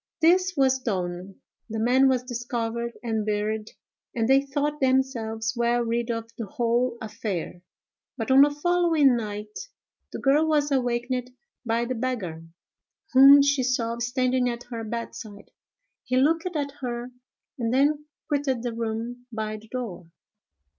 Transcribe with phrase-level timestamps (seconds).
[0.19, 1.35] This was done,
[1.69, 3.69] the man was discovered and buried,
[4.15, 7.61] and they thought themselves well rid of the whole affair;
[8.17, 9.69] but, on the following night,
[10.11, 11.29] the girl was awakened
[11.63, 12.43] by the beggar,
[13.13, 15.51] whom she saw standing at her bedside.
[16.03, 17.11] He looked at her,
[17.59, 20.07] and then quitted the room by the door.